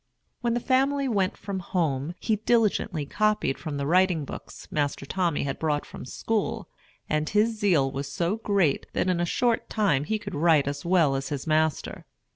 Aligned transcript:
When 0.39 0.55
the 0.55 0.59
family 0.59 1.07
went 1.07 1.37
from 1.37 1.59
home, 1.59 2.15
he 2.19 2.37
diligently 2.37 3.05
copied 3.05 3.59
from 3.59 3.77
the 3.77 3.85
writing 3.85 4.25
books 4.25 4.67
Master 4.71 5.05
Tommy 5.05 5.43
had 5.43 5.59
brought 5.59 5.85
from 5.85 6.05
school; 6.05 6.67
and 7.07 7.29
his 7.29 7.59
zeal 7.59 7.91
was 7.91 8.11
so 8.11 8.37
great 8.37 8.87
that 8.93 9.09
in 9.09 9.19
a 9.19 9.25
short 9.27 9.69
time 9.69 10.05
he 10.05 10.17
could 10.17 10.33
write 10.33 10.67
as 10.67 10.83
well 10.83 11.13
as 11.15 11.29
his 11.29 11.45
master. 11.45 12.07